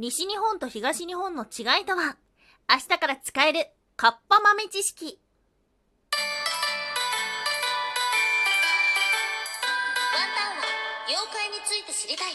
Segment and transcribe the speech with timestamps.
[0.00, 2.16] 西日本と東日本の違いとは？
[2.70, 3.66] 明日から使える
[3.96, 5.10] カッパ豆知識ワ
[10.22, 10.62] ンタンは
[11.08, 12.32] 妖怪について知りたい。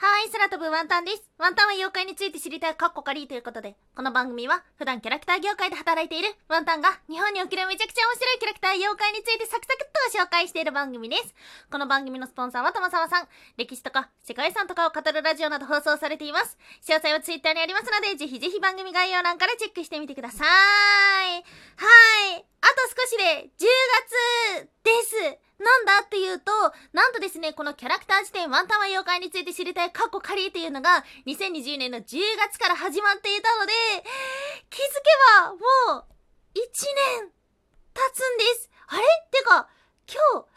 [0.00, 1.26] はい、空飛ぶワンタンです。
[1.38, 11.34] ワンタンは妖怪について知りたいカッコカリーということで、この番組は普段キャラクター業界で働いているワンタンが日本におけるめちゃくちゃ面白いキャラクター妖怪についてサクサクっと紹介している番組です。
[11.68, 13.28] この番組のスポンサーは玉沢さん。
[13.56, 16.56] 歴史とか世界遺産とかを語るラジオなど放送されています。
[16.86, 20.46] 詳細はツイッターにありますので、ぜひぜひ番組概要欄からチェックしてみてください。
[20.46, 21.42] は
[22.38, 22.46] い。
[22.60, 23.66] あと少しで10
[24.62, 25.38] 月です。
[25.58, 26.52] なんだっていうと、
[26.92, 32.02] なんとですね、このキャラクター辞典ワンタンは妖怪について知りたいカッコカリっていうのが2020年の10
[32.40, 33.72] 月から始まっていたので、
[34.70, 35.12] 気づけ
[35.44, 35.60] ばも
[36.00, 36.04] う
[36.56, 36.64] 1
[37.20, 37.28] 年
[37.92, 38.70] 経つんです。
[38.88, 39.02] あれ？
[39.02, 39.68] ってか、
[40.08, 40.48] 今日、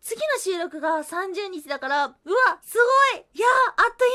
[0.00, 2.14] 次の収録が30日だから、うわ、
[2.62, 2.78] す
[3.12, 3.26] ごい！
[3.34, 4.05] いや、あっと、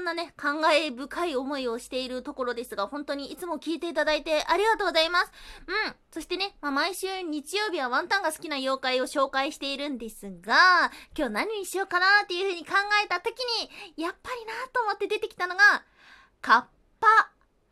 [0.00, 5.32] んなね、感慨深い思いをしているところですが、本当にいつも聞いていただいてありがとうございます。
[5.86, 5.94] うん。
[6.10, 12.72] そしてね、まあ、毎週日曜日はワンタンが好きな妖怪を紹介しているんですが、今日何にしようかなっていう風に考
[13.04, 13.38] えた時
[13.96, 15.84] に、やっぱりなと思って出てきたのが、
[16.40, 16.64] カッ
[16.98, 17.06] パ。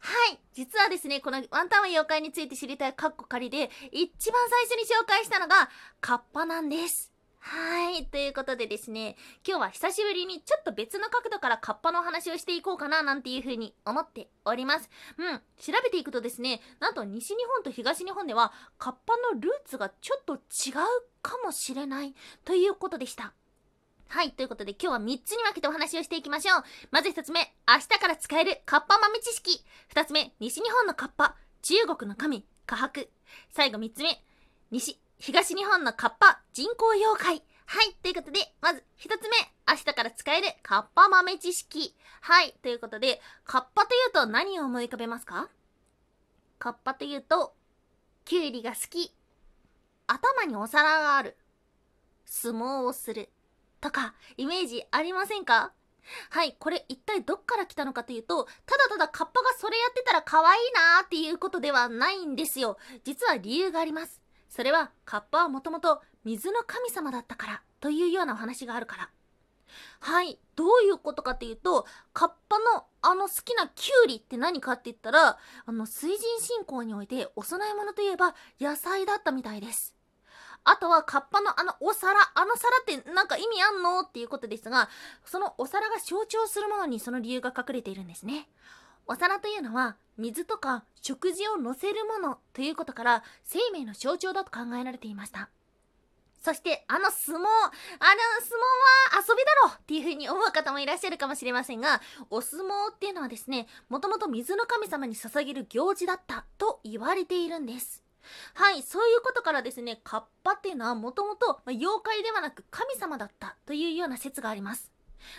[0.00, 0.38] はい。
[0.52, 5.68] 実はですね、このワンタンは妖怪について知りたいカッコ仮で、一番最初に紹介したのが、
[6.00, 7.17] カッパなんです。
[7.40, 8.06] はい。
[8.06, 14.90] ということでですね、今日は久しぶりにちょっと別の角度からカッパのお話をしていこうかななんていう風に思っております。
[15.16, 15.40] うん。
[15.56, 20.74] 調べていくとですね、なんと西日本と東日本ではカッパのルーツがちょっと違う
[21.22, 22.14] かもしれない
[22.44, 23.32] ということでした。
[24.08, 24.32] はい。
[24.32, 26.64] ということで今日は3つに分けてお話をしていきましょう。
[26.90, 29.64] まず1つ目、明日から使えるカッパ豆知識。
[29.94, 33.08] 2つ目、西日本のカッパ、中国の神、科博。
[33.50, 34.22] 最後3つ目、
[34.70, 37.42] 西、東日本のカッパ、人工妖怪。
[37.66, 37.92] はい。
[38.02, 39.36] ということで、まず一つ目、
[39.68, 41.96] 明日から使えるカッパ豆知識。
[42.20, 42.54] はい。
[42.62, 45.48] ということで、カッパというと何を思い浮かべますか？
[46.60, 47.52] カッパというと、
[48.24, 49.12] キュウリが好き。
[50.06, 51.36] 頭にお皿がある。
[52.24, 53.28] 相撲をする。
[53.80, 55.72] とか、イメージありませんか？
[56.30, 62.78] はい、これ一体どっから来たのかというと、ただただカッパがそれやってたら可愛いなーっていうことではないんですよ。
[63.02, 64.20] 実は理由があります。
[64.48, 69.10] それはカッパはもともと水の神様だったからというようなお話があるから。
[70.00, 79.94] はい、どういうことかっていうと、カッパのあの好きなキュウリって何かって言ったら、あの水神信仰においてお供え物といえば野菜だったみたいです。
[80.64, 84.00] あとはカッパのあのお皿、あの皿ってなんか意味あんの？
[84.00, 84.88] っていうことですが、
[85.24, 88.48] そのお皿が象徴するものにその理由が隠れているんですね。
[89.08, 95.48] お皿というのは水とか食事を乗せるものということから生命の象徴だと考えられていました。
[96.40, 97.50] そしてあの相撲、あの相撲
[99.16, 108.04] は遊びだろっていう風に思う方もいらっしゃるかもしれませんが、お相撲っていうのはですね、もともと水の神様に捧げる行事だったと言われているんです。
[108.54, 114.92] はい、そういうことからですね、カッパっていうのはもともと妖怪ではなく神様だったというような説があります。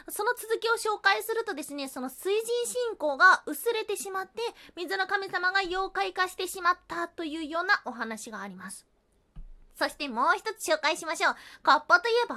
[0.09, 4.41] その続きを紹介するとですね、その水神信仰が薄れてしまって、
[4.75, 8.85] 水の神様が妖怪化してしまったというようなお話があります。
[9.77, 11.35] そしてもう一つ紹介しましょう。
[11.63, 12.35] カッパといえば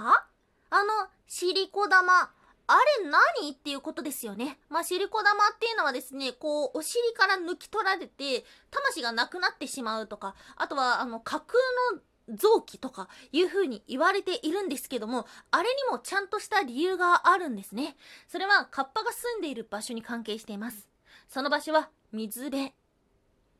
[0.70, 2.30] あの、シリコ玉。
[2.68, 3.10] あれ
[3.42, 3.52] 何？
[3.52, 4.58] っていうことですよね。
[4.70, 11.58] まあ、シリコ玉っていうのはですね、こう、お尻から抜き取られて、魂がなくなってしまうとか、あとは、あの、架空
[11.92, 17.96] の臓器とかいう風に言われているんですけども、あれにもちゃんとした理由があるんですね。
[18.28, 20.88] それはカッパが住んでいる場所に関係しています。
[21.28, 22.72] その場所は水辺。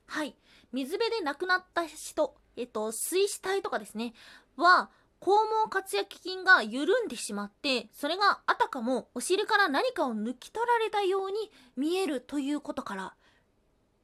[0.07, 0.37] はい。
[0.73, 4.15] 水辺で亡くなった人、えっと、水死体とかですね、
[4.57, 4.91] は、
[5.21, 11.37] 肛門括約筋が緩んでしまって、それがあたかもお尻から何かを抜き取られたように
[11.77, 13.15] 見えるということから、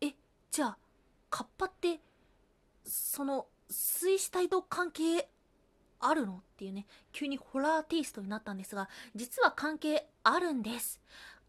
[0.01, 0.15] え、
[0.51, 0.79] じゃあ、
[1.29, 2.01] カッパって、
[2.87, 3.47] その、
[3.99, 5.29] 水死体と関係
[5.99, 6.35] あるの？
[6.35, 11.01] っていうね、急にホラーテイストになったんですが、実は関係あるんです。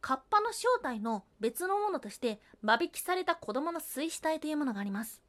[0.01, 5.22] カッパの正体の別のものとして、間引きされた子供の水死体というものがあります。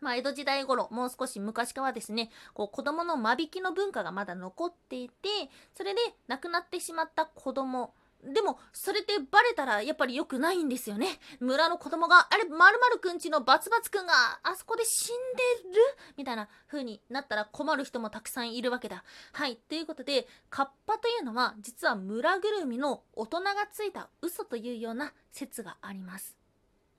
[0.00, 5.28] まあ、江戸時代頃、もう少し昔からはですね、こう子供の間引きの文化がまだ残っていて、
[5.74, 7.92] それで亡くなってしまった子供、
[8.24, 11.20] でも、それってバレたらやっぱり良くないんですよね。
[11.38, 14.12] 村の子供が、あれ、まるまるくんちのバツバツくんが
[14.42, 15.16] あそこで死ん
[15.64, 15.80] でる？
[16.16, 19.04] みたいな風になったら困る人もたくさんいるわけだ。
[19.32, 19.56] はい。
[19.56, 26.36] ということで、カッパというのは実は村ぐるみの大人がついた嘘というような説があります。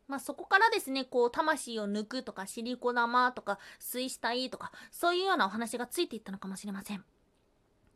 [0.07, 7.03] まあそこからですね、こう、魂を抜くとか、シリコ玉とか、水死体とか、そういうようなお話がついていったのかもしれません。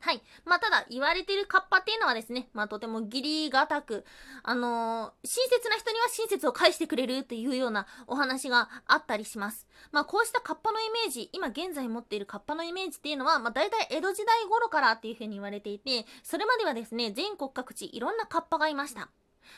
[0.04, 0.22] はい。
[0.44, 4.04] まあ、ただ、言われてるカッパっていうのはですね、まあ、とても義理がたく、
[4.44, 9.66] あのー親切な人には親切を返してくれるっていうようなお話があったりします。
[9.94, 19.10] まあ、こうしたカッパのイメージ、今現在持っているカッパのイメージっていうのは、まあ、大体江戸時代頃からっていうふうに言われていて、それまではですね、全国各地いろんなカッパがいました。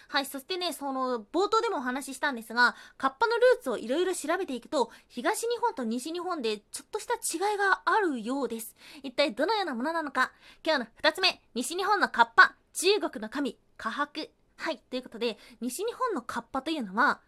[0.07, 8.75] はい、そしてね、その、冒頭でもお話ししたんですが、カッパのルーツをいろいろ調べていくと、東日本と西日本でちょっとした違いがあるようです。
[9.03, 10.31] 一体どのようなものなのか、
[10.63, 14.29] 今日の二つ目、西日本のカッパ、中国の神、カハク。
[14.57, 17.21] はい、ということで、西日本のカッパというのは、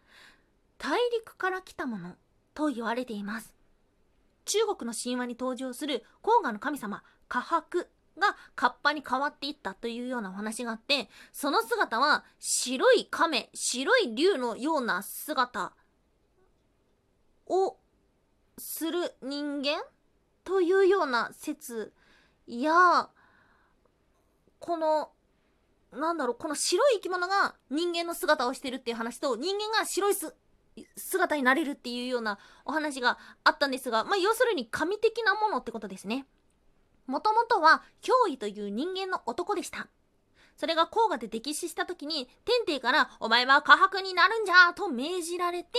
[0.77, 2.15] 大陸から来たもの
[2.53, 3.53] と言われています。
[4.45, 15.73] 中国の神話に登場する黄河の神様、カハクがカッパに変わっていったというようなお話があって、その姿は白い亀、白い竜のような姿
[17.45, 17.77] を
[18.57, 19.83] する人間
[20.43, 21.93] というような説
[22.47, 23.09] や、
[24.59, 25.11] この、
[25.91, 30.15] なんだろう、この白い生き物が人間の姿をしてるっていう話と、人間が白い
[30.95, 36.25] 姿になれるっていうようなお話があったんですが、まあ、要するに神的なものってことですね。
[37.07, 39.87] もともとは憑依という人間の男でした。
[40.57, 45.69] それが黄河で溺死した時に天帝からお前は下白になるんじゃと命じられて、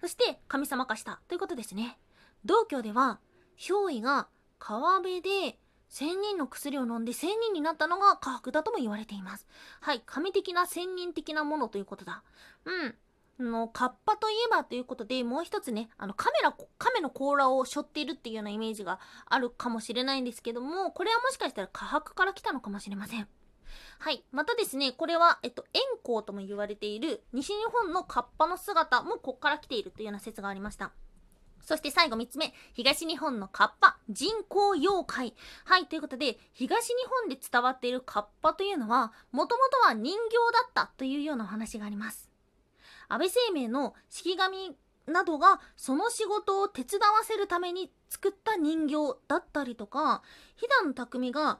[0.00, 1.98] そして神様化したということですね。
[2.44, 3.20] 道教では
[3.58, 4.28] 憑依が
[4.58, 5.58] 川辺で
[5.88, 9.46] 千人の薬を飲んで千人になったのが下白だとも言われています。
[9.80, 12.22] はい、神的な千人的なものということだ。
[12.64, 12.94] うん。
[13.38, 23.28] の、カッパといえばということで、もう一つね、あの、カメラ、亀の甲羅を背負っているっていうようなイメージがあるかもしれないんですけども、これはもしかしたら下白から来たのかもしれません。
[23.98, 24.24] はい。
[24.32, 30.92] またですね、これは、えっと、円光とも言われている西日本のカッパの姿もこっから来ているというような説がありました。
[31.66, 35.34] そして最後3つ目、東日本のカッパ、人工妖怪。
[35.64, 40.36] はい、ということで、東日本で伝わっているカッパというのは、もともとは人形
[40.74, 42.30] だったというようなお話があります。
[43.08, 44.76] 安倍晴明の式神
[45.06, 50.22] などがその仕事を手伝わせるために作った人形だったりとか、
[50.56, 51.58] 飛騨の匠が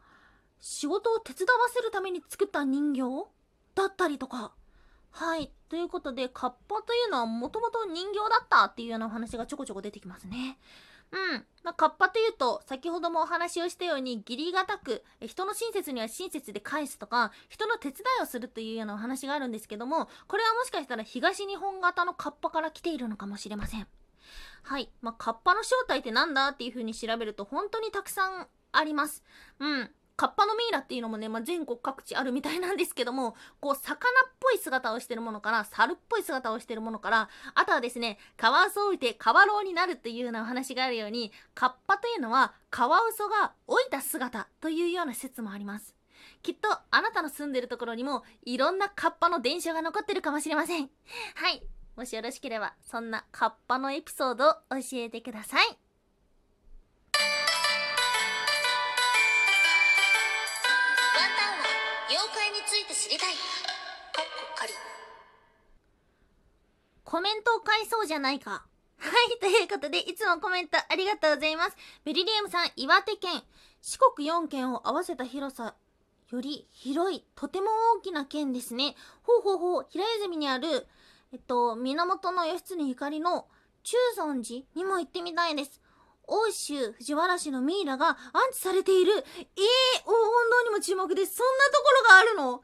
[0.60, 3.02] 仕事を手伝わせるために作った人形
[3.75, 4.52] だったりとか。
[5.10, 5.52] はい。
[5.69, 10.58] ということで、カッパというのはもともと人形だったっていうようなお話がちょこちょこ出てきますね。
[11.12, 11.47] うん。
[11.62, 23.87] まあ、カッパというと、先ほどもお話をしたように、義理がたく、人の親切には親切で返すとか、人の手伝いをするというようなお話があるんですけども、これはもしかしたら東日本型のカッパから来ているのかもしれません。
[24.62, 24.91] はい。
[25.00, 29.23] まあ、カッパの正体ってなんだっていう風に調べると、本当にたくさんあります。
[29.61, 29.91] うん。
[30.16, 34.02] カッパのミイラっていうのもね、まあ、全国各地あるみたいなんですけども、こう、魚っ
[34.40, 45.94] ぽい姿をしてるものから、猿っぽい姿をしてるものから、あとはですね、カワウソを置いてカワロウになるっていうようなお話があるように、カッパというのは、カワウソが老いた姿というような説もあります。
[46.42, 50.90] きっと、あなたの住んでるところにも、いろんなカッパの伝承が残ってるかもしれません。
[51.34, 51.62] はい。
[51.96, 55.85] もしよろしければ、そんなカッパのエピソードを教えてください。
[63.06, 64.73] 知りたいかっこ仮
[67.05, 68.67] コメントを返そうじゃないか。
[68.99, 71.76] はい、ということで、いつもコメントありがとうございます。
[72.05, 73.44] ベリリウムさん、岩手県、
[73.81, 75.76] 四国4県を合わせた広さ
[76.32, 78.96] より広い、とても大きな県ですね。
[79.22, 80.89] ほうほうほう、平泉にある、
[81.32, 83.46] えっと、源義経ゆかりの
[83.84, 85.81] 中尊寺にも行ってみたいです。
[86.27, 88.17] 欧州藤原氏のミイラが安
[88.51, 89.13] 置されている。
[89.13, 91.36] えー、黄金堂にも注目です。
[91.36, 92.63] そんなところがあるの？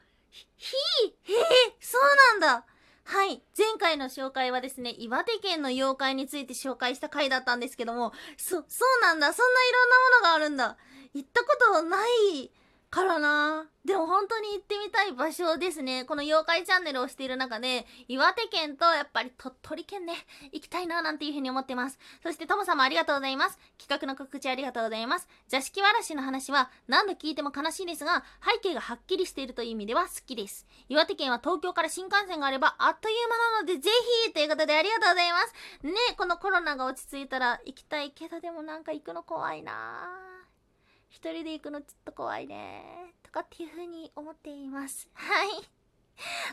[0.57, 0.77] ひ、
[1.23, 2.67] ひへえ、そうなんだ。
[3.05, 3.43] はい。
[3.57, 9.33] 前回の紹介はですね、岩手県の妖怪について紹介した回だったんですけども、そ、そうなんだ。
[9.33, 10.77] そんないろんなものがあるんだ。
[11.15, 11.99] 行ったことな
[12.31, 12.51] い
[12.93, 13.65] からな。
[13.87, 16.05] でも本当に行ってみたい場所ですね。
[16.05, 20.13] この妖怪チャンネルをしている中で、岩手県とやっぱり鳥取県ね、
[20.53, 21.99] 行きたいななんていうふうに思ってます。
[22.23, 23.59] そしてともさんもありがとうございます。
[23.79, 25.29] 企画の告知ありがとうございます。
[25.49, 30.67] 座敷わらしの話は何度聞いても悲しいですが、背景がはっきりしているという意味では好きです。
[30.91, 33.91] 岩手県は東京から新幹線があればあっという間なのでぜ
[34.27, 35.87] ひということでありがとうございます。
[35.87, 40.42] ねこのコロナが落ち着いたら行きたいけどでもなんか行くの怖いな
[41.12, 42.83] 一人で行くのちょっと怖いね
[43.23, 45.09] とかっていう風に思っています。
[45.12, 45.49] はい。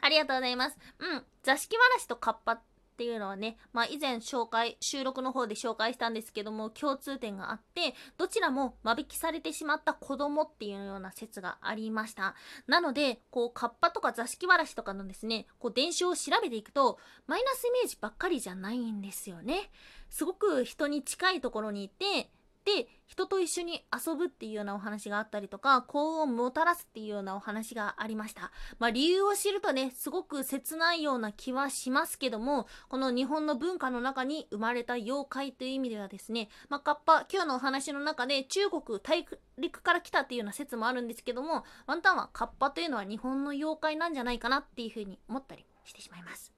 [0.02, 0.78] ありがとうございます。
[1.00, 1.26] うん。
[1.44, 2.62] 座敷わらしとカッパっ
[2.98, 12.36] ていうのはね、まあ以前紹介、収録の方で紹介したんですけども、共通点があって、どちらも間引きされてしまった子供っていうような説がありました。
[12.68, 19.72] なので、こう、カッパとか座敷わらしとかのですね、こう、伝承を調べていくと、マイナスイメージばっかりじゃないんですよね。
[20.10, 22.30] すごく人に近いところにいて、
[22.66, 28.52] で人と一緒に遊ぶっていうようなお話があったりとか幸運をもたらすっていうようなお話がありました。
[28.78, 39.26] まあ理由を知るとねすごく切ないような気はしますけどもこの日本の文化の中に生まれた妖怪という意味ではですねまあカッパ今日のお話の中で中国大
[39.58, 46.54] 陸から来たっていうような説もあるんですけどもワンタンはカッパというのは日本の妖怪なんじゃないかなっていうふうに思ったりしてしまいます。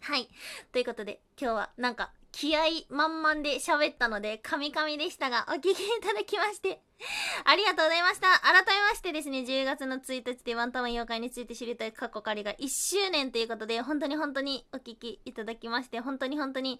[0.00, 0.28] はい。
[0.72, 6.82] ということで今日はなんか気合満々で喋ったので、カミカミでしたが、お聞きいただきまして、
[7.44, 8.28] ありがとうございました。
[8.40, 16.78] 改めましてですね、10月の1日でワンタン妖怪について知りたい過去仮が1周年ということで、本当に本当にお聞きいただきまして、本当に本当に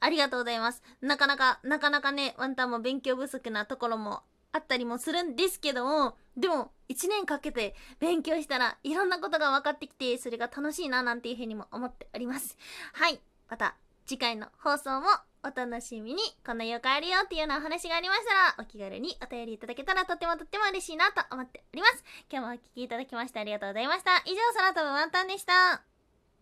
[0.00, 0.82] ありがとうございます。
[1.02, 12.56] なかなか、なかなかね、ワンタンも勉強不足なところもあったりもするんですけども、でも、1年かけて勉強したらいろんなことが分かってきて、それが楽しいななんていうふうにも思っております。
[12.94, 13.20] はい。
[13.50, 15.06] また次回の放送も
[15.42, 16.22] お楽しみに。
[16.44, 22.04] こんな妖怪あるよっていうようなお話がありましたら、お気軽にお便りいただけたらとってもとっても嬉しいなと思っております。
[22.30, 24.22] 今日もお聴きいただきましてありがとうございました。
[24.26, 25.93] 以上、空飛ぶワンタンでした。